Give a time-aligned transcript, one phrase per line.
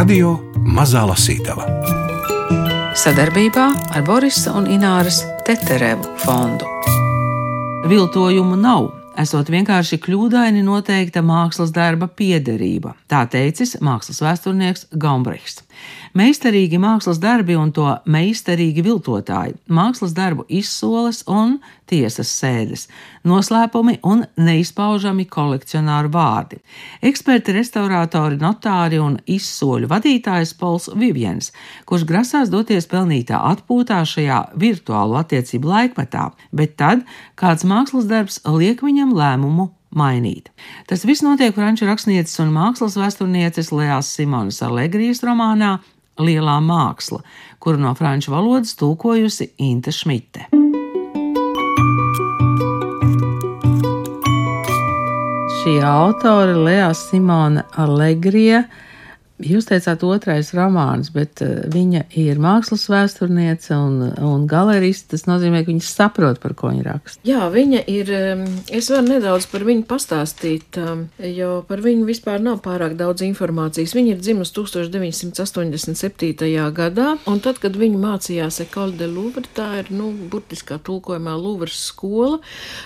[0.00, 0.30] Radio
[0.64, 1.66] Mazā Lasītava
[2.96, 6.64] sadarbībā ar Borisa un Ināras Teterevu fondu.
[7.90, 8.86] Viltojumu nav.
[9.20, 15.60] Esot vienkārši kļūdaini noteikta mākslas darba piederība, tā teicis mākslas vēsturnieks Gombrichs.
[16.18, 22.88] Meistarīgi mākslas darbi un to meistarīgi viltotāji, mākslas darbu izsoles un tiesas sēdes,
[23.26, 26.58] noslēpumi un neizpaužami kolekcionāru vārdi.
[27.06, 31.52] Eksperti, restaurātori, notāri un izsoļu vadītājs Pols Viviens,
[31.86, 37.06] kurš grasās doties pelnītā atpūtā šajā virtuālo attiecību laikmetā, bet tad
[37.38, 40.50] kāds mākslas darbs liek viņam lēmumu mainīt.
[40.86, 45.78] Tas viss notiek franču rakstnieces un mākslas vēsturnieces Lēās Simonas Alegrijas romānā
[46.20, 47.22] Lielā māksla,
[47.62, 50.46] kuru no franču valodas tulkojusi Inte Šmite.
[55.60, 58.64] Šī autore Lēā Simona Alegrija
[59.40, 65.14] Jūs teicāt, otrais romāns, bet uh, viņa ir mākslas vēsturniece un, un galeriste.
[65.14, 67.22] Tas nozīmē, ka viņa saprot, par ko viņa raksta.
[67.26, 68.10] Jā, viņa ir.
[68.74, 70.76] Es varu nedaudz par viņu pastāstīt,
[71.24, 73.94] jo par viņu vispār nav pārāk daudz informācijas.
[73.96, 76.50] Viņa ir dzimusi 1987.
[76.76, 81.78] gadā, un tad, kad viņa mācījās Ecole de Louvre, tā ir, nu, burtiskā tulkojumā Louvres
[81.90, 82.40] skola,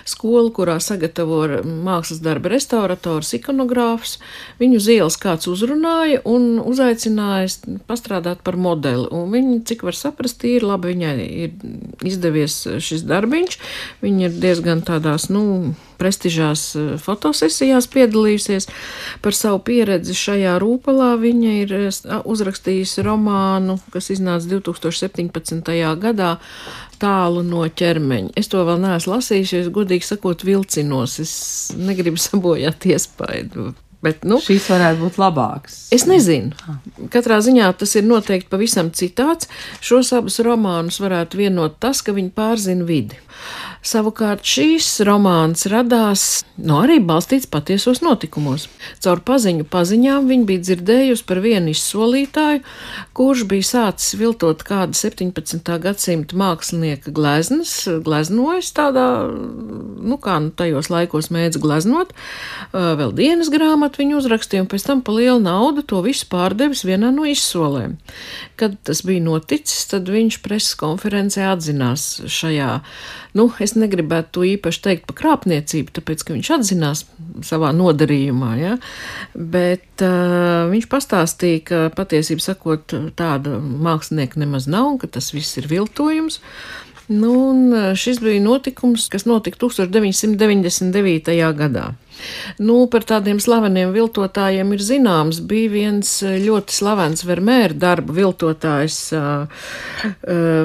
[0.09, 4.19] skola, kurā sagatavo mākslas darba restaurators, ikonogrāfs.
[4.63, 9.09] Viņu uz ielas kāds uzrunāja, un un uzaicinājis pastrādāt par modeli.
[9.15, 11.57] Un viņa, cik var saprast, ir labi, viņai ir
[12.05, 13.59] izdevies šis darbiņš.
[14.05, 18.69] Viņa ir diezgan tādās, nu, prestižās eh, fotosesijās piedalījusies.
[19.25, 21.91] Par savu pieredzi šajā rūpalā viņa ir eh,
[22.25, 25.73] uzrakstījusi romānu, kas iznāca 2017.
[26.03, 26.37] gadā.
[27.05, 28.33] Tālu no ķermeņa.
[28.39, 31.19] Es to vēl neesmu lasījusi, es godīgi sakot, vilcinos.
[31.21, 31.35] Es
[31.77, 33.73] negribu sabojāt iespaidu
[34.05, 35.77] Bet, nu, Šīs varētu būt labākas.
[35.95, 36.53] Es nezinu.
[37.13, 39.49] Katrā ziņā tas ir noteikti pavisam citāds.
[39.85, 43.17] Šos abus romānus varētu vienot tas, ka viņi pārzina vidi.
[43.85, 46.23] Savukārt šīs romāns radās
[46.57, 48.65] no arī balstīts patiesos notikumos.
[49.05, 52.63] Caur paziņu paziņām viņa bija dzirdējusi par vienu izsolītāju,
[53.13, 55.69] kurš bija sācis viltot kādu 17.
[55.85, 57.75] gadsimta mākslinieka gleznas,
[58.07, 62.15] gleznojis tādā, nu kā nu tajos laikos mēdz gleznot,
[62.73, 67.13] vēl dienas grāmatu viņu uzrakstīja un pēc tam pa lielu naudu to visu pārdevis vienā
[67.13, 67.99] no izsolēm.
[68.57, 72.79] Kad tas bija noticis, tad viņš preses konferencē atzinās šajā,
[73.39, 77.05] nu, es negribētu to īpaši teikt par krāpniecību, tāpēc, ka viņš atzinās
[77.47, 78.77] savā nodarījumā, ja?
[79.35, 85.59] bet uh, viņš pastāstīja, ka patiesībā sakot, tāda mākslinieka nemaz nav un ka tas viss
[85.61, 86.41] ir viltojums.
[87.11, 87.35] Nu,
[88.01, 91.35] šis bija notikums, kas notika 1999.
[91.59, 91.91] gadā.
[92.63, 95.41] Nu, par tādiem slaveniem viltotājiem ir zināms.
[95.49, 99.47] Bija viens eh, ļoti slavens Vermēra darba viltotājs uh,
[100.05, 100.13] uh,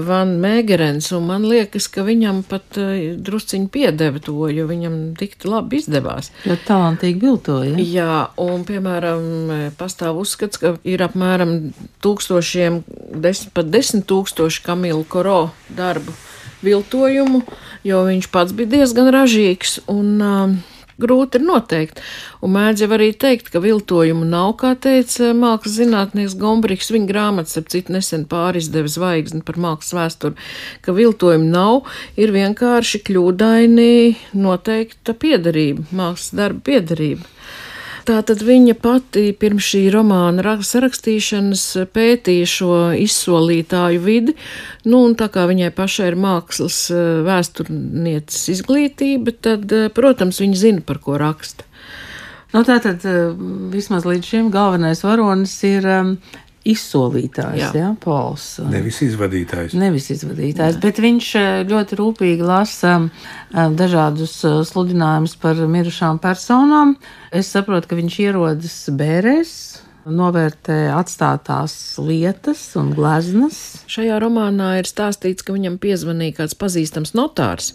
[0.05, 5.37] Van Mēgerens, un man liekas, ka viņam pat uh, drusciņi piedeva to, jo viņam tik
[5.49, 6.31] labi izdevās.
[6.47, 7.75] Jo talantīgi viltoja.
[7.79, 11.71] Jā, un, piemēram, pastāv uzskats, ka ir apmēram
[12.05, 12.83] tūkstošiem,
[13.23, 16.13] desmit, pat desmit tūkstoši Kamilu Koro darbu
[16.63, 17.43] viltojumu,
[17.87, 19.79] jo viņš pats bija diezgan ražīgs.
[19.91, 20.69] Un, uh,
[20.99, 22.01] grūti ir noteikt.
[22.45, 27.57] Un mēdz jau arī teikt, ka viltojumu nav, kā teica mākslas zinātnieks Gombriks, viņa grāmatas,
[27.59, 30.49] ap citu nesen pārizdeva zvaigzni par mākslas vēsturi,
[30.85, 31.89] ka viltojumu nav,
[32.19, 33.91] ir vienkārši kļūdaini
[34.37, 37.27] noteikta piedarība, mākslas darba piedarība.
[38.09, 44.34] Tātad viņa pati pirms šī romāna sarakstīšanas pētīja šo izsolītāju vidi,
[44.90, 50.58] nu, un tā kā viņai pašai ir mākslas eh, vēsturnieces izglītība, tad, eh, protams, viņa
[50.58, 51.68] zina, par ko raksta.
[52.56, 53.30] Nu, tātad eh,
[53.75, 55.86] vismaz līdz šim galvenais varonis ir
[56.69, 57.69] izsolītājs, jā.
[57.75, 58.46] Jā, Pols.
[58.69, 59.75] Nevis izvadītājs.
[59.80, 60.84] Nevis izvadītājs, jā.
[60.84, 66.96] bet viņš eh, ļoti rūpīgi lasa eh, dažādus eh, sludinājumus par mirušām personām.
[67.35, 69.53] Es saprotu, ka viņš ierodas bērēs,
[70.09, 73.84] novērtē atstātās lietas un gleznas.
[73.91, 77.73] Šajā romānā ir stāstīts, ka viņam piezvanīja kāds pazīstams notārs,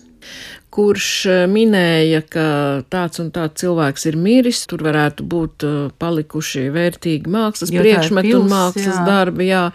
[0.75, 2.47] kurš eh, minēja, ka
[2.91, 8.33] tāds un tāds cilvēks ir miris, tur varētu būt eh, palikuši vērtīgi mākslas jo priekšmeti
[8.33, 9.05] pils, un mākslas jā.
[9.07, 9.69] darbi, jā,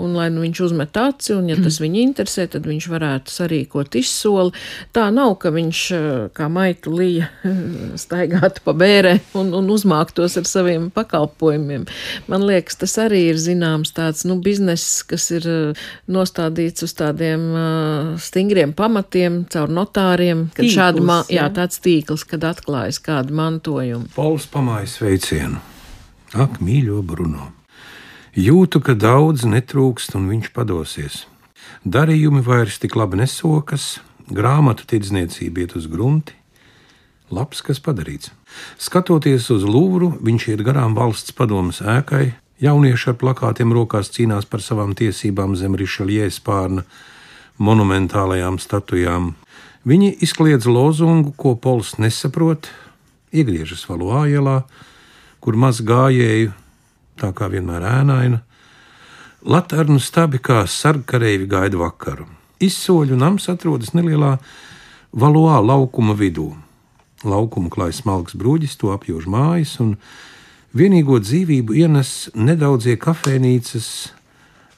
[0.00, 3.98] un lai nu viņš uzmet aci, un ja tas viņu interesē, tad viņš varētu sarīkot
[4.00, 4.54] izsoli.
[4.96, 7.30] Tā nav, ka viņš eh, kā maitu lija
[8.04, 11.86] staigātu pa bērē un, un uzmāktos ar saviem pakalpojumiem.
[12.32, 15.46] Man liekas, tas arī ir zināms tāds, nu, bizness, kas ir
[16.10, 17.46] nostādīts uz tādiem
[18.20, 24.08] stingriem pamatiem, caur notāriem, tīkliem, kad šāda ma, jā, tāds tīkls, kad atklājas kādu mantojumu.
[24.14, 25.60] Pols pamājas sveicienu.
[26.34, 27.50] Ak, mīļo Bruno!
[28.38, 31.24] Jūtu, ka daudz netrūkst un viņš padosies.
[31.82, 33.98] Darījumi vairs tik labi nesokas,
[34.30, 36.36] grāmatu tirdzniecība iet uz grunti.
[37.30, 38.30] Labs, kas padarīts.
[38.78, 42.32] Skatoties uz Lūvru, viņš iet garām valsts padomas ēkai,
[42.62, 46.86] jaunieši ar plakātiem rokās cīnās par savām tiesībām zem Rišaļie spārna
[47.58, 49.34] monumentālajām statujām.
[49.88, 52.68] Viņi izkliedz lozungu, ko Pols nesaprot,
[53.32, 54.58] iegriežas Valuā ielā,
[55.40, 56.52] kur maz gājēju,
[57.20, 58.42] tā kā vienmēr ēnaina.
[59.40, 62.26] Latvijas stabi kā sargkareivi gaida vakaru.
[62.60, 64.34] Izsoļu nams atrodas nelielā
[65.16, 66.50] Valuā laukuma vidū.
[67.24, 69.96] Laukumu klāj smalks brūģis, to apjūž mājas, un
[70.76, 73.88] vienīgo dzīvību ienes nedaudzie kafejnīcas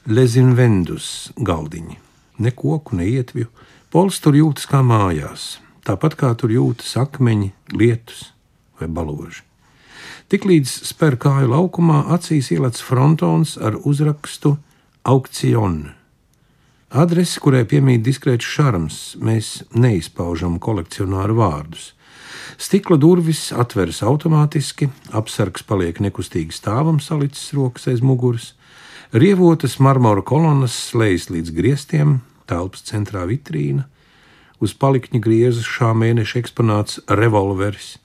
[0.07, 1.99] lezinvendus galdiņi.
[2.39, 3.51] Ne koku, ne ietvju.
[3.93, 8.31] Pols tur jūtas kā mājās, tāpat kā tur jūtas akmeņi, lietus
[8.79, 9.43] vai baloži.
[10.33, 14.55] Tiklīdz spēr kāju laukumā, acīs ielats frontons ar uzrakstu
[15.05, 15.91] aukcionu.
[16.89, 21.91] Adrese, kurai piemīt diskrēts šarms, mēs neizpaužam kolekcionāru vārdus.
[22.57, 28.55] Stikla durvis atveras automātiski, apsargs paliek nekustīgi stāvam, salicis rokas aiz muguras,
[29.13, 33.87] rievotas marmora kolonas slējas līdz griestiem, telpas centrā vitrīna,
[34.63, 37.97] uz palikņa griezas šā mēneša eksponāts revolveris,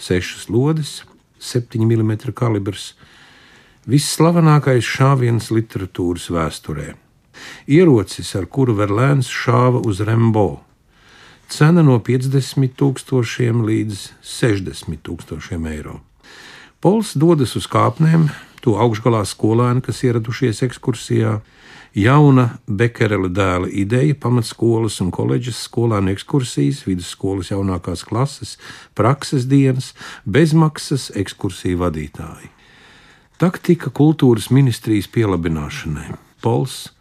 [0.00, 1.00] sešas lodes,
[1.40, 2.94] 7 mm kalibrs,
[3.88, 6.94] visslavenākais šāviens literatūras vēsturē.
[7.70, 10.60] Ierocis, ar kuru Verlēns šāva uz Rembo.
[11.50, 15.98] Cena no 50 tūkstošiem līdz 60 tūkstošiem eiro.
[16.80, 18.28] Pols dodas uz kāpnēm,
[18.64, 21.40] to augšgalā skolēni, kas ieradušies ekskursijā,
[21.96, 28.54] Jauna Bekerela dēla ideja pamatskolas un koledžas skolēnu ekskursijas, vidusskolas jaunākās klases,
[28.94, 29.90] prakses dienas,
[30.22, 32.52] bezmaksas ekskursiju vadītāji.
[33.42, 36.12] Taktika kultūras ministrijas pielabināšanai.
[36.44, 36.92] Pols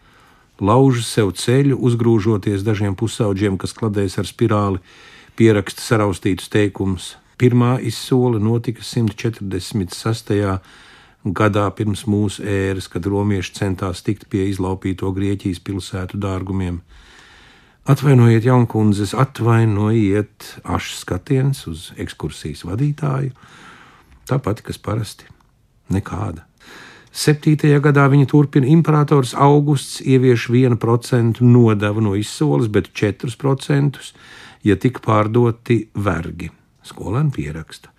[0.60, 4.82] lauž sev ceļu, uzgrūžoties dažiem pusauģiem, kas kladēs ar spirāli,
[5.38, 7.14] pieraksta saraustītus teikumus.
[7.40, 10.34] Pirmā izsole notika 146
[11.26, 16.82] gadā pirms mūsu ēras, kad romieši centās tikt pie izlaupīto Grieķijas pilsētu dārgumiem.
[17.90, 23.34] Atvainojiet, jaunkundzes, atvainojiet, ašs skatiens uz ekskursijas vadītāju,
[24.30, 25.26] tāpat kas parasti-
[25.96, 26.46] nekāda.
[27.10, 34.14] Septītajā gadā viņa turpina imperators Augusts ievieš 1% nodevu no izsoles, bet 4%,
[34.64, 36.52] ja tik pārdoti vergi.
[36.86, 37.90] Skolēni pieraksta.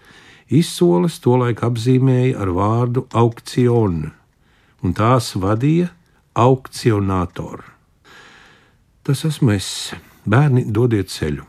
[0.50, 4.10] Izsoles tolaik apzīmēja ar vārdu aukcionu,
[4.82, 5.92] un tās vadīja
[6.34, 7.66] aukcionātori.
[9.06, 9.68] Tas esmu es.
[10.26, 11.46] Bērni dodiet ceļu.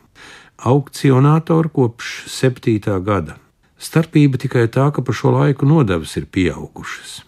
[0.69, 3.35] Aukcionātori kopš septītā gada.
[3.81, 7.23] Starpība tikai tā, ka pa šo laiku nodevas ir pieaugušas.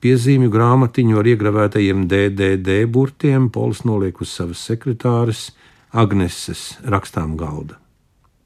[0.00, 5.50] Piezīmju grāmatiņu ar iegravētajiem DDD burtiem Pols noliek uz savas sekretāres
[5.90, 7.76] Agneses rakstām galda.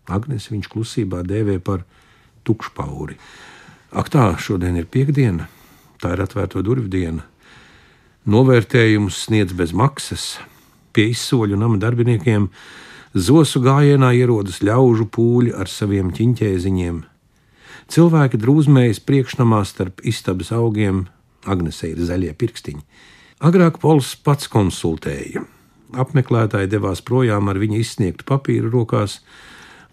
[0.08, 1.84] Agnes viņš klusībā dēvē par
[2.44, 3.18] tukšpauri.
[3.94, 5.48] Ak, tā, šodien ir piekdiena,
[6.02, 7.24] tā ir atvērto durvju diena.
[8.24, 10.38] Novērtējums sniedz bez maksas.
[10.96, 12.48] Pie izsoļu nama darbiniekiem
[13.14, 17.02] zosu gājienā ierodas ļaužu pūļi ar saviem ķiņķēziņiem.
[17.92, 21.04] Cilvēki drūzmējas priekšnamā starp istabas augiem,
[21.44, 22.80] Agnesē ir zaļie pirkstiņi.
[23.44, 25.42] Agrāk Pols pats konsultēja.
[25.92, 29.18] Apmeklētāji devās projām ar viņa izsniegtu papīru rokās,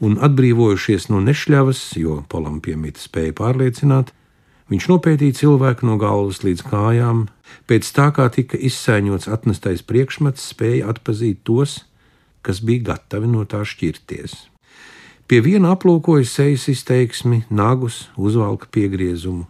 [0.02, 4.10] un atbrīvojušies no nešļavas, jo polam piemīta spēja pārliecināt,
[4.74, 7.28] viņš nopētīja cilvēku no galvas līdz kājām,
[7.70, 11.84] pēc tā kā tika izsaiņots atnestais priekšmets, spēja atpazīt tos,
[12.42, 14.34] kas bija gatavi no tā šķirties.
[15.30, 19.46] Pie viena aplūkoja sejas izteiksmi, nagus, uzvalka piegriezumu,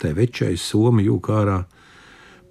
[0.00, 1.64] tai večais soma jūkārā,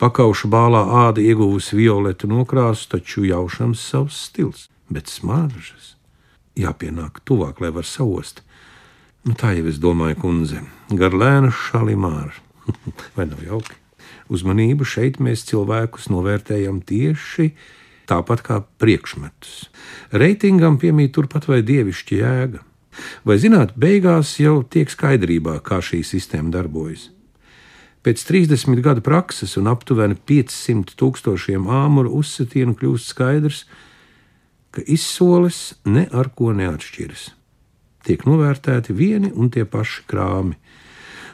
[0.01, 5.95] pakauša bālā āda ieguvusi violetu nokrāsu, taču jaušams savs stils, bet smaržas
[6.59, 8.41] jāpienāk tuvāk, lai var saost.
[9.25, 10.62] Nu, tā jau es domāju, kundze,
[10.93, 12.35] gar lēnu šalimāru.
[13.15, 13.74] Vai nav jauki?
[14.29, 17.51] Uzmanību šeit mēs cilvēkus novērtējam tieši
[18.09, 19.67] tāpat kā priekšmetus.
[20.13, 22.62] Reitingam piemīt turpat vai dievišķa jēga.
[23.25, 27.09] Vai zināt, beigās jau tiek skaidrībā, kā šī sistēma darbojas.
[28.05, 33.94] Pēc 30 gadu prakses un aptuveni 500 tūkstošiem āmuru uzsitienu kļūst skaidrs, ka
[34.75, 37.29] ka izsoles ne ar ko neatšķiras.
[38.05, 40.58] Tiek novērtēti vieni un tie paši krāmi.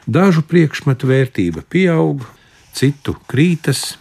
[0.06, 2.24] Dažu priekšmetu vērtība pieaug,
[2.72, 3.98] citu krītas.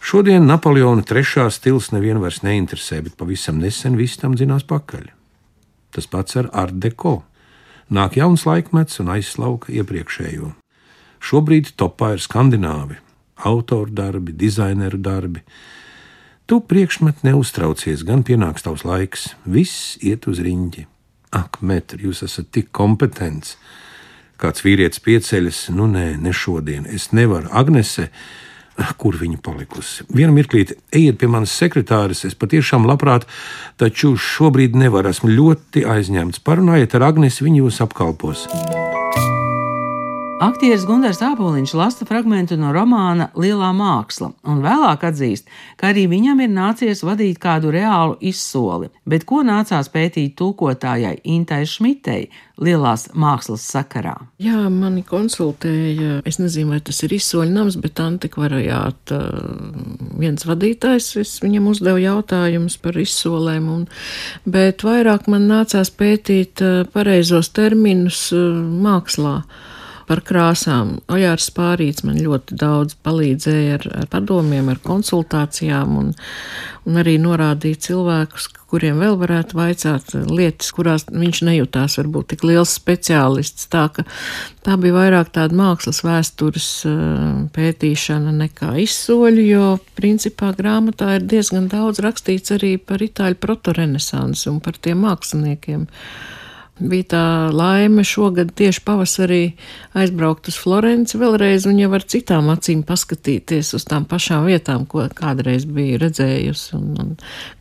[0.00, 5.10] Šodien Napoleona trešā stils nevienu vairs neinteresē, bet pavisam nesen viss tam zinās pakaļ.
[5.92, 7.20] Tas pats ar Art Deco.
[7.90, 10.54] Nāk jauns laikmets un aizslauka iepriekšējo.
[11.22, 13.02] Šobrīd topā ir skandināvi.
[13.36, 15.42] autoru darbi, dizaineru darbi.
[16.46, 20.84] Tu priekšmet neuztraucies, gan pienāks tavs laiks, viss iet uz riņķi.
[21.34, 23.56] Ak, metri, jūs esat tik kompetents!
[24.38, 28.10] Kāds vīrietis pieceļas, nu nē, ne šodien, es nevaru, Agnese,
[28.76, 30.04] Ah, kur viņa palikusi?
[30.12, 33.24] Vienu mirklīti, ejiet pie manas sekretāres, es patiešām labprāt,
[33.80, 36.44] taču šobrīd nevaru, esmu ļoti aizņemts.
[36.44, 38.44] Parunājiet ar Agnesi, viņa jūs apkalpos.
[40.36, 45.46] Aktieris Gunārs Āboliņš lasa fragment no romāna Lielā māksla, un vēlāk atzīst,
[45.80, 51.62] ka arī viņam ir nācies vadīt kādu reālu izsoli, bet ko nācās pētīt tulkotājai Intai
[51.64, 52.26] Šmitei
[52.60, 54.12] Lielās mākslas sakarā.
[54.44, 59.22] Jā, mani konsultēja, es nezinu, vai tas ir izsoļu nams, bet antikvariāta
[60.20, 63.88] viens vadītājs, es viņam uzdevu jautājumus par izsolēm, un,
[64.44, 66.60] bet vairāk man nācās pētīt
[66.92, 69.38] pareizos terminus mākslā
[70.06, 70.96] par krāsām.
[71.12, 76.12] Ojārs Pārīts man ļoti daudz palīdzēja ar, ar padomiem, ar konsultācijām un,
[76.86, 82.74] un arī norādīja cilvēkus, kuriem vēl varētu vaicāt lietas, kurās viņš nejūtās varbūt tik liels
[82.78, 83.68] speciālists.
[83.72, 83.86] Tā,
[84.66, 86.70] tā bija vairāk tāda mākslas vēstures
[87.56, 94.62] pētīšana nekā izsoļu, jo principā grāmatā ir diezgan daudz rakstīts arī par itāļu protorenesansu un
[94.64, 95.86] par tiem māksliniekiem
[96.78, 97.22] bija tā
[97.54, 99.40] laime šogad tieši pavasarī
[99.96, 105.06] aizbraukt uz Florenci vēlreiz un jau ar citām acīm paskatīties uz tām pašām vietām, ko
[105.16, 107.14] kādreiz biju redzējusi un, un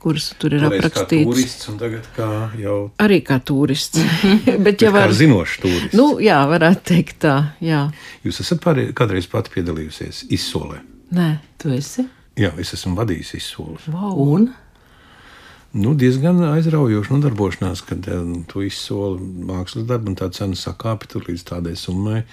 [0.03, 1.31] kuras tur ir aprakstītas.
[1.31, 2.29] Turists un tagad kā
[2.59, 2.77] jau.
[3.05, 4.03] Arī kā turists.
[4.65, 5.09] Bet jau var.
[5.11, 5.95] Kā zinošs turists.
[5.97, 7.85] Nu, jā, varētu teikt tā, jā.
[8.27, 10.83] Jūs esat pārī, kādreiz pati piedalījusies izsolē?
[11.15, 11.31] Nē.
[11.61, 12.03] Tu esi?
[12.35, 13.87] Jā, es esmu vadījis izsoles.
[13.89, 14.19] Wow.
[14.35, 14.49] Un?
[15.75, 21.27] Nu, diezgan aizraujoša nodarbošanās, kad nu, tu izsoli mākslas darbu un tā cena sakāpi tur
[21.27, 22.23] līdz tādai summai.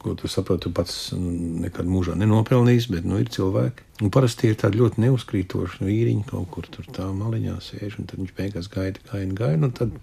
[0.00, 3.86] Ko tu saproti, tu pats nekad mūžā nenopelnījis, bet nu, ir cilvēki.
[4.04, 8.20] Un parasti ir tādi ļoti neuzkrītoši vīriņi kaut kur tur tā maliņā sēž, un tad
[8.20, 9.94] viņš beigās gaida, gaida, gaida.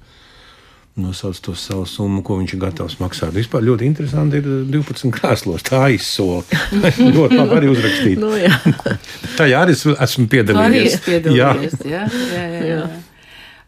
[0.99, 3.31] Nosauc to savu summu, ko viņš ir gatavs maksāt.
[3.31, 5.63] Vispār ļoti interesanti ir 12 krēslos.
[5.63, 6.41] Tā izsola.
[7.15, 8.19] ļoti labi arī uzrakstīt.
[8.19, 8.51] nu, jā.
[9.39, 10.99] Tajā arī es esmu piedalījies.
[10.99, 11.93] Arī piedalījies jā.
[11.95, 12.83] Jā, jā, jā, jā.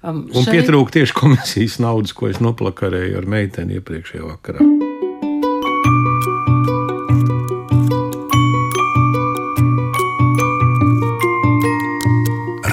[0.03, 0.57] Um, Un šeit...
[0.57, 4.67] pietrūka tieši komisijas naudas, ko es noplakarēju ar meiteni iepriekšējā vakarā.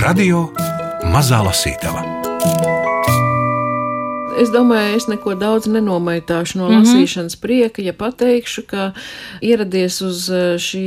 [0.01, 0.49] Radio
[1.13, 2.20] Mazā Lasītava
[4.41, 6.85] es domāju, es neko daudz nenomaitāšu no mm -hmm.
[6.85, 8.93] lasīšanas prieka, ja pateikšu, ka
[9.41, 10.85] ieradies uz eh, šī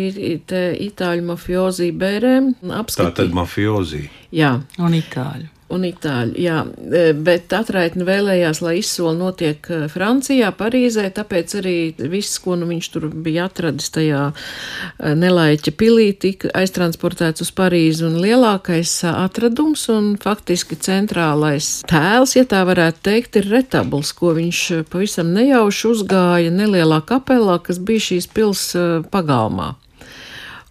[0.89, 2.53] itāļu mafiozī bērēm.
[2.97, 4.09] Tā tad mafiozī.
[4.31, 4.59] Jā.
[4.77, 6.37] Un itāļu un itāļu.
[6.39, 11.75] Jā, e, bet atraitni vēlējās, lai izsoli notiek e, Francijā, Parīzē, tāpēc arī
[12.11, 18.07] viss, ko nu viņš tur bija atradis tajā e, nelaiķa pilī, tika aiztransportēts uz Parīzi
[18.07, 24.65] un lielākais atradums un faktiski centrālais tēls, ja tā varētu teikt, ir retabls, ko viņš
[24.93, 28.67] pavisam nejauši uzgāja nelielā kapelā, kas bija šīs pils
[29.13, 29.73] pagalmā.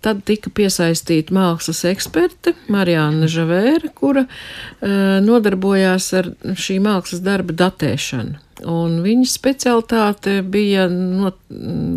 [0.02, 8.40] Tad tika piesaistīta mākslas eksperte Marijāna Žavēra, kura uh, nodarbojās ar šī mākslas darba datēšanu.
[8.68, 11.32] Un viņas specialitāte bija no,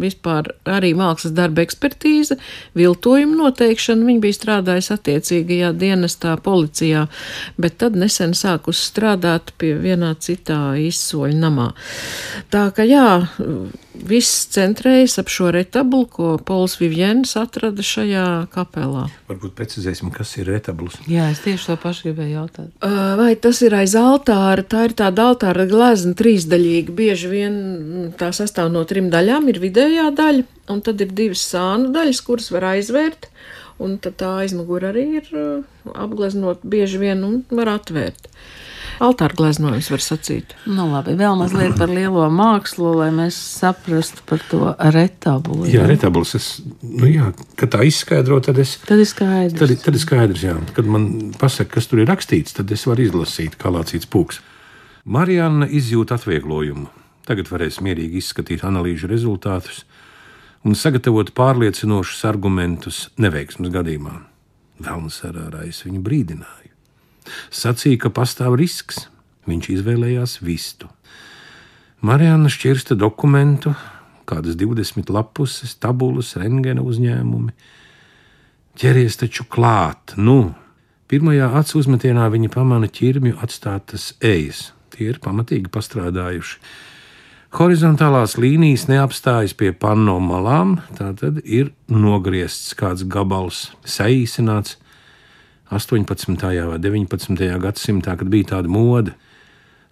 [0.01, 2.38] vispār arī mākslas darba ekspertīze,
[2.77, 4.05] viltojuma noteikšana.
[4.07, 7.05] Viņa bija strādājusi attiecīgajā dienestā, policijā,
[7.62, 11.71] bet tad nesen sākus strādāt pie vienā citā izsoļu namā.
[12.53, 13.07] Tā ka jā,
[14.05, 19.07] viss centrējas ap šo retablu, ko Pols Vivjens atrada šajā kapelā.
[19.29, 20.99] Varbūt precizēsim, kas ir retabls.
[21.09, 22.71] Jā, es tieši to pašu gribēju jautāt.
[23.19, 24.63] Vai tas ir aiz altāra?
[24.63, 26.93] Tā ir tāda altāra glezna trīs trīsdaļīga.
[26.95, 29.49] Bieži vien mm, tā sastāv no trim daļām.
[29.49, 33.29] Ir vidējā daļa, un tad ir divas sānu daļas, kuras var aizvērt.
[33.79, 38.29] Un tad tā aizmugure arī ir uh, apgleznota bieži vien un var atvērt.
[39.03, 40.53] Altāra gleznojums var sacīt.
[40.67, 45.67] Nu, labi, vēl mazliet par lielo mākslu, lai mēs saprastu par to retabulu.
[45.67, 46.35] Jā, jā retabls.
[46.37, 46.49] Es,
[46.79, 48.77] nu jā, kad tā izskaidro, tad es.
[48.87, 49.57] Tad ir skaidrs.
[49.59, 50.55] Tad, tad ir skaidrs, jā.
[50.77, 51.09] Kad man
[51.39, 54.39] pasaka, kas tur ir rakstīts, tad es varu izlasīt, kā lācīts pūks.
[55.05, 56.87] Marijana izjūt atvieglojumu.
[57.25, 59.83] Tagad varēs mierīgi izskatīt analīžu rezultātus
[60.65, 64.15] un sagatavot pārliecinošus argumentus neveiksmes gadījumā.
[64.85, 66.75] Vēlams arārais viņu brīdināja.
[67.53, 69.08] Sacīja, ka pastāv risks.
[69.46, 70.89] Viņš izvēlējās vistu.
[72.05, 73.75] Marijana šķirsta dokumentu,
[74.29, 77.53] kādas 20 lapuses, tabulas, rengena uzņēmumi.
[78.75, 80.53] Ķeries taču klāt, nu!
[81.05, 86.60] Pirmajā acu uzmetienā viņa pamana ķirmju atstātas ejas Tie ir pamatīgi pastrādājuši.
[87.55, 94.77] Horizontālās līnijas neapstājas pie panno malām, tā tad ir nogriezts kāds gabals, saīsināts
[95.74, 96.38] 18.
[96.69, 97.45] vai 19.
[97.62, 99.15] gadsimtā, kad bija tāda mode.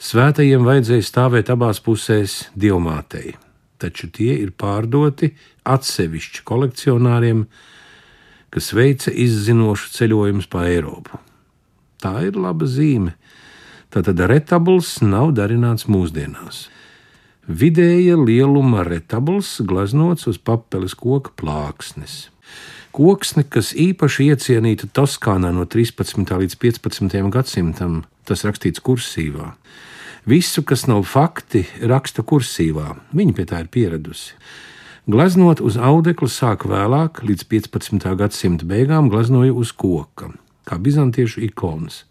[0.04, 3.34] Svētajiem vajadzēja stāvēt abās pusēs dievmātei,
[3.82, 5.32] taču tie ir pārdoti
[5.66, 7.46] atsevišķi kolekcionāriem,
[8.54, 11.18] kas veica izzinošu ceļojumus pa Eiropu.
[12.04, 13.16] Tā ir laba zīme.
[13.94, 16.68] Tātad retabls nav darināts mūsdienās.
[17.48, 22.33] Vidēja lieluma retabls gleznots uz papeles koka plāksnes.
[22.94, 26.22] Koksne, kas īpaši iecienīta Toskānā no 13.
[26.22, 27.16] līdz 15.
[27.34, 29.56] gadsimtam, tas rakstīts kursīvā.
[30.30, 32.94] Visu, kas nav fakti, raksta kursīvā.
[33.18, 34.38] Viņa pie tā ir pieradusi.
[35.10, 38.06] Gleznot uz audekla sāk vēlāk, līdz 15.
[38.22, 40.30] gadsimta beigām gleznoja uz koka,
[40.64, 42.06] kā bizantiešu ikonas.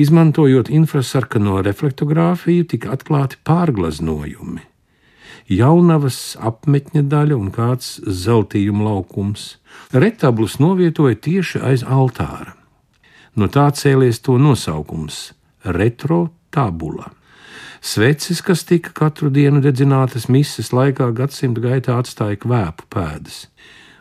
[0.00, 4.64] Izmantojot infrasarkano reflektogrāfiju, tika atklāti pārgleznojumi.
[5.46, 9.56] Jaunavas apmetņa daļa un kāds zeltījuma laukums.
[9.94, 12.56] Retablus novietoja tieši aiz altāra.
[13.36, 15.32] No tā cēlies to nosaukums-
[15.78, 17.12] retro tabula.
[17.80, 23.46] Sveces, kas tika katru dienu dedzinātas mises laikā, gadsimta gaitā atstāja kvēpu pēdas.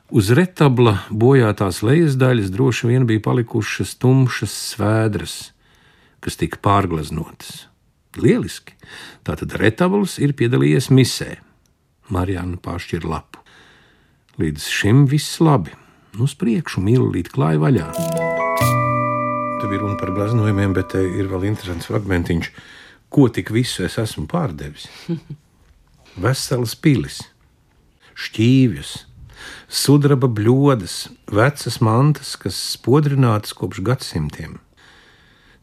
[0.09, 5.51] Uz retabla bojātās lejas daļas droši vien bija palikušas tumšas svēdras,
[6.21, 7.67] kas tika pārgleznotas.
[8.21, 8.77] Lieliski!
[9.27, 11.35] Tātad retabls ir piedalījies misē.
[12.13, 13.41] Marijāna pāršķir lapu.
[14.41, 15.73] Līdz šim viss labi.
[16.15, 17.91] Nu, uz priekšu mīlīt klāja vaļā.
[19.59, 22.51] Te bija runa par gleznojumiem, bet te ir vēl interesants fragmentiņš
[23.15, 24.89] ko tik visu es esmu pārdevis.
[26.23, 27.21] Veselas pilis,
[28.25, 28.91] šķīvjus,
[29.71, 30.97] sudraba bļodas,
[31.31, 34.59] vecas mantas, kas spodrinātas kopš gadsimtiem.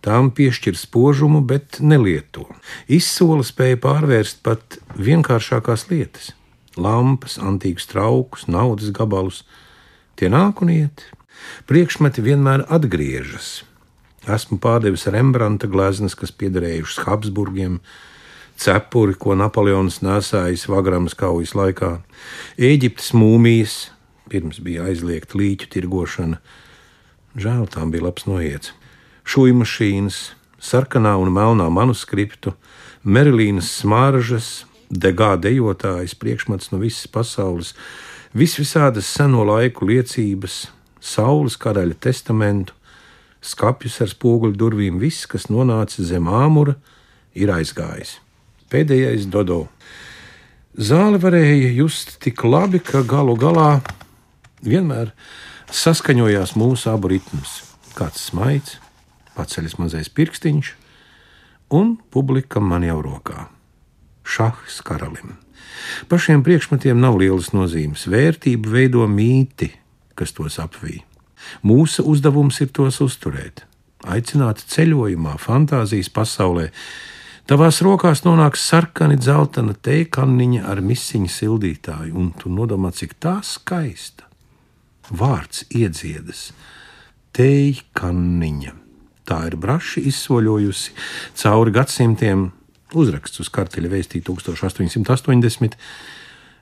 [0.03, 2.49] Tām piešķir spožumu, bet nelieto.
[2.91, 6.33] Izsola spēja pārvērst pat vienkāršākās lietas-
[6.87, 9.45] lampas, antīkus traukus, naudas gabalus.
[10.17, 11.05] Tie nāk un iet.
[11.67, 13.63] Priekšmeti vienmēr atgriežas
[14.23, 17.81] Esmu pārdevis Rembrandta gleznas, kas piederējušas Habsburgiem,
[18.55, 21.97] cepuri, ko Napoleons nesājis Vagramas kaujas laikā,
[22.55, 23.91] Eģiptes mūmijas,
[24.31, 26.39] pirms bija aizliegta līķu tirgošana.
[27.35, 28.71] Žēl tām bija labs noiets.
[29.29, 30.21] Šūju mašīnas,
[30.63, 32.55] sarkanā un melnā manuskriptu,
[33.03, 37.73] Merilīnas smaržas, degā dejotājas, priekšmets no visas pasaules,
[38.37, 40.69] visvisādas seno laiku liecības,
[41.03, 42.77] saules karaļa testamentu,
[43.43, 46.77] skapjus ar spoguļu durvīm, viss, kas nonāca zem āmura,
[47.35, 48.21] ir aizgājis.
[48.71, 49.67] Pēdējais dodo.
[50.79, 53.83] Zāle varēja just tik labi, ka galu galā
[54.65, 55.11] vienmēr
[55.73, 57.61] saskaņojās mūsu abu ritmus.
[57.93, 58.79] Kāds smaids,
[59.37, 60.75] paceļas mazais pirkstiņš,
[61.73, 63.49] un publika man jau rokā.
[64.23, 65.37] Šahs karalim.
[66.09, 68.07] Pašiem priekšmetiem nav lielas nozīmes.
[68.11, 69.73] Vērtību veido mīti,
[70.19, 71.03] kas tos apvīja.
[71.67, 73.65] Mūsu uzdevums ir tos uzturēt,
[74.07, 76.69] aicināt ceļojumā, fantāzijas pasaulē.
[77.51, 84.29] Tavās rokās nonāks sarkani dzeltena teikanniņa ar misiņu sildītāju, un tu nodomā, cik tā skaista.
[85.11, 86.53] Vārds iedziedas-
[87.37, 88.82] teikanniņa.
[89.29, 90.97] Tā ir braši izsoļojusi
[91.39, 92.49] cauri gadsimtiem
[92.99, 95.79] uzraksts uz karteļa vēstī 1880.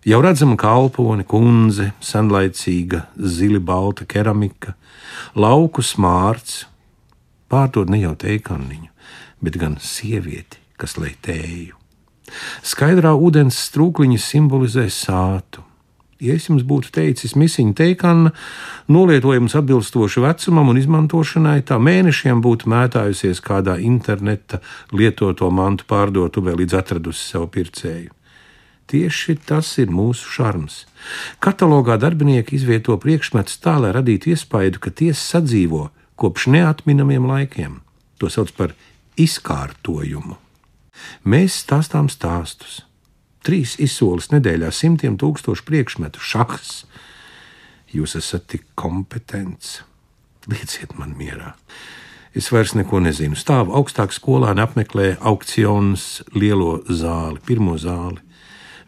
[0.09, 4.73] Jau redzama kalpone, kundze, senlaicīga, zili balta keramika,
[5.37, 6.63] lauku smārts,
[7.53, 8.89] pārdod ne jau teikaniņu,
[9.45, 11.77] bet gan sievieti, kas lej tēju.
[12.65, 15.65] Skaidrā ūdens strūkliņa simbolizē sātu.
[16.21, 18.33] Ja es jums būtu teicis, misiņa teikana,
[18.93, 24.61] nolietojums atbilstoši vecumam un izmantošanai, tā mēnešiem būtu mētājusies kādā interneta
[24.93, 28.13] lietoto mantu pārdotuvē, līdz atradusi savu pircēju.
[28.91, 30.83] Tieši tas ir mūsu šarms.
[31.39, 35.89] Katalogā darbinieki izvieto priekšmetus tā, lai radītu iespaidu, ka tie sadzīvo
[36.21, 37.79] kopš neatminamiem laikiem.
[38.19, 38.75] To sauc par
[39.17, 40.37] izkārtojumu.
[41.25, 42.83] Mēs stāstām stāstus.
[43.47, 46.83] Trīs izsoles nedēļā, simtiem tūkstošu priekšmetu, šahs.
[47.91, 49.81] Jūs esat tik kompetents.
[50.51, 51.55] Lieciet man mierā.
[52.37, 53.35] Es vairs neko nezinu.
[53.35, 58.21] Stāvu augstāk skolā un apmeklēju aukcionus lielo zāli, pirmo zāli.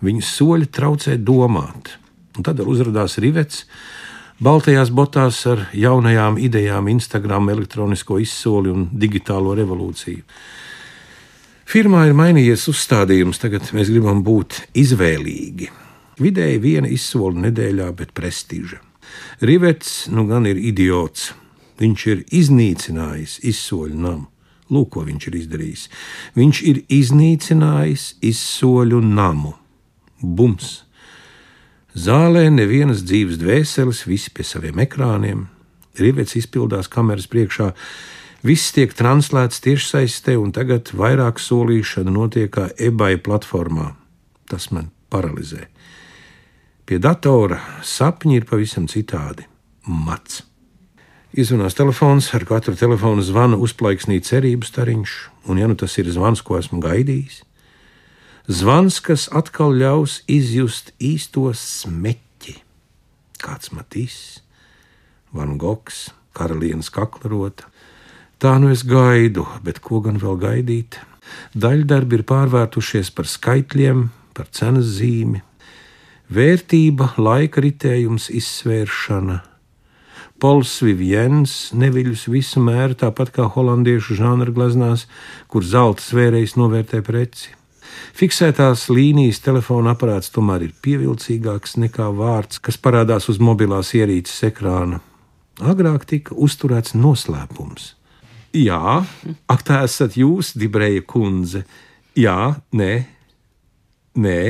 [0.03, 1.97] Viņas soļi traucē domāt.
[2.37, 3.65] Un tad uzrādās rivets,
[4.43, 10.23] baltajās botās ar jaunajām idejām, Instagram, elektronisko izsoli un digitālo revolūciju.
[11.69, 15.71] Firmā ir mainījies uzstādījums, tagad mēs gribam būt izvēlīgi.
[16.23, 18.81] Vidēji viena izsole nedēļā, bet prestiža.
[19.41, 21.33] Rivets nu gan ir idiots.
[21.81, 24.29] Viņš ir iznīcinājis izsoļu namu.
[24.73, 25.83] Lūk, ko viņš ir izdarījis.
[26.39, 29.57] Viņš ir iznīcinājis izsoļu namu.
[30.23, 30.83] Bums!
[31.93, 35.45] Zālē nevienas dzīves dvēseles, visi pie saviem ekrāniem.
[36.01, 37.73] Rīvets izpildās kameras priekšā,
[38.47, 43.93] viss tiek translēts tiešsaistē, un tagad vairāk solīšana notiek kā eBay platformā.
[44.51, 45.69] Tas man paralizē.
[46.87, 49.47] Pie datora sapņi ir pavisam citādi.
[49.87, 50.43] Mats.
[51.33, 55.15] Izvanās telefons, ar katru telefonu zvanu uzplaiksnī cerības stariņš,
[55.49, 57.39] un ja nu tas ir zvans, ko esmu gaidījis,
[58.53, 62.59] zvans, kas atkal ļaus izjust īsto smeķi.
[63.41, 64.19] Kāds matīs,
[65.33, 67.72] Van Gogs, karalienes kaklarota.
[68.43, 70.99] Tā nu es gaidu, bet ko gan vēl gaidīt?
[71.55, 75.45] Daļdarbi ir pārvērtušies par skaitļiem, par cenas zīmi,
[76.33, 79.39] vērtība, laika ritējums, izsvēršana
[80.43, 85.05] Pols Viviens neviļus visu mēru, tāpat kā holandiešu žanra gleznās,
[85.47, 87.53] kur zelta svērējs novērtē preci.
[88.19, 94.99] Fiksētās līnijas telefona aparāts tomēr ir pievilcīgāks nekā vārds, kas parādās uz mobilās ierīces ekrāna.
[95.63, 97.93] Agrāk tika uzturēts noslēpums.
[98.53, 99.01] Jā,
[99.49, 101.65] ak, tā esat jūs, Dibreja kundze.
[102.19, 102.93] Jā, nē,
[104.21, 104.43] nē,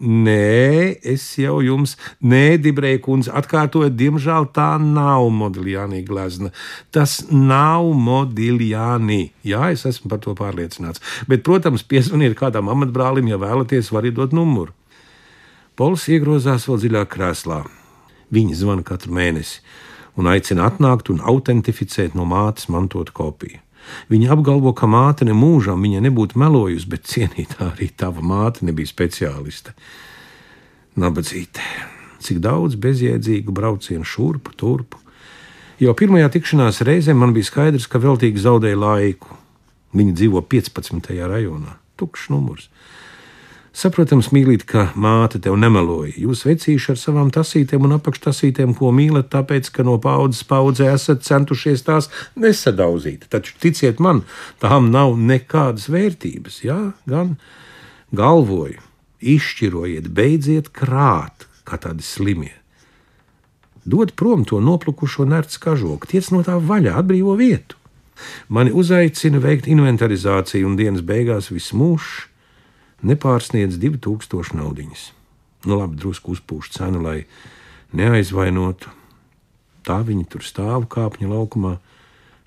[0.00, 1.92] Nē, es jau jums,
[2.24, 6.48] nē, Dibrēja kundze, atkārtoju, diemžēl tā nav Modiljānī glezna.
[6.88, 9.34] Tas nav Modiljānī.
[9.44, 11.04] Jā, es esmu par to pārliecināts.
[11.28, 14.72] Bet, protams, piezvaniet kādam amatbrālim, ja vēlaties, var iedot numuru.
[15.76, 17.60] Pols iegrozās vēl dziļāk krēslā.
[18.32, 19.60] Viņa zvana katru mēnesi
[20.18, 23.60] un aicina atnākt un autentificēt no mātes mantotu kopiju.
[24.10, 28.90] Viņa apgalvo, ka māte ne mūžam viņa nebūtu melojusi, bet cienītā arī tava māte nebija
[28.90, 29.74] speciāliste.
[31.00, 31.64] Nabadzīte,
[32.20, 35.00] cik daudz bezjēdzīgu braucienu šurpu, turpu.
[35.80, 39.38] Jau pirmajā tikšanās reizē man bija skaidrs, ka veltīgi zaudēju laiku.
[39.96, 41.14] Viņa dzīvo 15.
[41.30, 42.68] rajonā, tukšs numurs.
[43.70, 46.16] Saprotams, mīlīt, ka māte tev nemeloja.
[46.18, 51.22] Jūs vecīši ar savām tasītēm un apakštasītēm, ko mīlat, tāpēc, ka no paudzes paudzē esat
[51.26, 53.28] centušies tās nesadauzīt.
[53.30, 54.24] Taču ticiet man,
[54.62, 56.60] tām nav nekādas vērtības.
[56.66, 57.36] Jā, gan
[58.10, 58.82] galvoju,
[59.22, 62.56] izšķirojiet, beidziet krāt, kā tādi slimie.
[63.86, 67.78] Dod prom to noplukušo nerts kažoku, tiec no tā vaļā, atbrīvo vietu.
[68.52, 72.26] Mani uzaicina veikt inventarizāciju, un dienas beigās viss mūžs
[73.06, 75.10] nepārsniedz 2000 naudiņas.
[75.66, 77.24] Nu, labi, drusku uzpūš cenu, lai
[77.96, 78.92] neaizvainotu.
[79.84, 81.78] Tā viņi tur stāv kāpņa laukumā.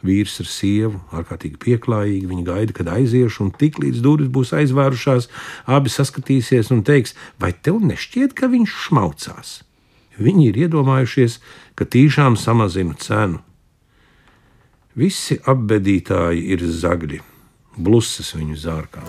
[0.03, 2.27] Vīrs ar sievu, ārkārtīgi pieklājīgi.
[2.27, 5.29] Viņi gaida, kad aiziešu, un tik līdz durvis būs aizvērušās,
[5.63, 9.55] abi saskatīsies un teiks, vai tev nešķiet, ka viņš šmaucās?
[10.19, 11.39] Viņi ir iedomājušies,
[11.79, 13.39] ka tīšām samazina cenu.
[14.93, 17.23] Visi apbedītāji ir zagļi,
[17.79, 19.07] blusas viņu zārkā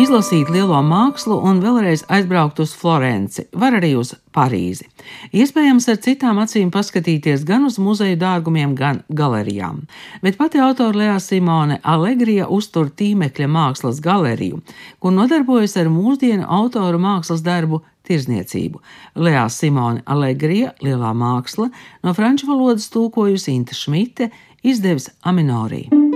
[0.00, 4.88] izlasīt lielo mākslu un vēlreiz aizbraukt uz Florenci, var arī uz Parīzi.
[5.36, 9.84] Iespējams, ar citām acīm paskatīties gan uz muzeju dārgumiem, gan galerijām.
[10.24, 14.62] Bet pati autora Lea Simone Allegrija uztur tīmekļa mākslas galeriju,
[14.98, 18.82] kur nodarbojas ar mūsdienu autoru mākslas darbu tirzniecību.
[19.14, 21.70] Lea Simone Allegrija, lielā māksla,
[22.02, 24.32] no franču valodas tulkojusi Inta Šmite,
[24.64, 26.13] izdevis Aminoriju.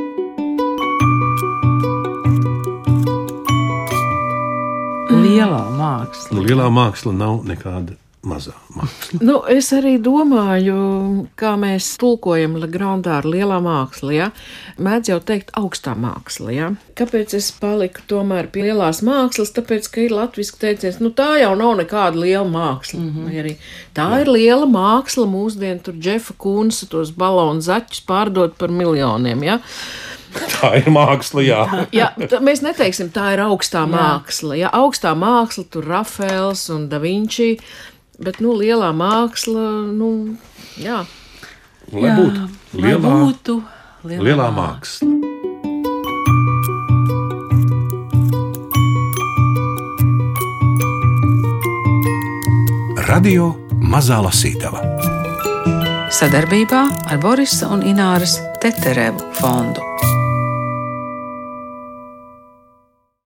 [5.38, 6.34] Lielā māksla.
[6.34, 7.96] Nu, lielā māksla nav nekāda
[8.26, 9.20] mazā māksla.
[9.22, 10.76] Nu, es arī domāju,
[11.38, 14.14] kā mēs tulkojam Legrandā ar lielā māksla.
[14.14, 14.28] Ja?
[14.82, 16.50] Mēdz jau teikt augstā māksla.
[16.54, 16.70] Ja?
[16.98, 19.54] Kāpēc es paliku tomēr pie lielās mākslas?
[19.56, 23.00] Tāpēc, ka ir latviski teiciens, nu tā jau nav nekāda liela māksla.
[23.00, 23.40] Mm -hmm.
[23.42, 23.54] Arī
[23.94, 24.20] tā Jā.
[24.22, 29.42] ir liela māksla mūsdienu, tur Džefa Kunsa tos balonu zaķus pārdot par miljoniem.
[29.42, 29.58] Ja?
[30.58, 31.60] Tā ir māksla, jā.
[31.94, 32.08] jā
[32.44, 33.90] mēs neteiksim, tā ir augstā jā.
[33.92, 34.58] māksla.
[34.58, 37.56] Jā, augstā māksla, tur Rafaels un Da Vinci,
[38.18, 40.38] bet, nu, lielā māksla, nu,
[40.80, 41.04] jā.
[41.92, 43.60] Lai būtu lielā, lai būtu
[44.04, 45.14] lielā, lielā māksla.
[53.08, 53.54] Radio
[53.88, 54.84] Mazā Lasītava
[56.18, 56.80] sadarbībā
[57.12, 59.84] ar Borisa un Ināras Teterevu fondu.